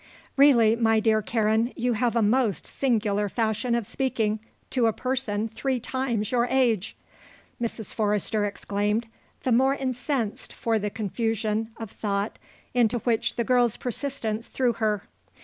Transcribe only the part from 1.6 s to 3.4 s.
you have a most singular